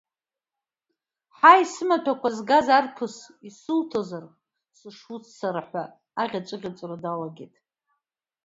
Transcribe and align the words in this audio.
Ҳаи, 1.37 1.63
сымаҭәақәа 1.73 2.29
згаз 2.35 2.67
арԥыс, 2.77 3.15
исуҭозар 3.47 4.25
сышуццара, 4.77 5.61
ҳәа 5.69 5.83
аӷьаҵәы-ӷьаҵәра 6.21 6.97
далагеит. 7.03 7.53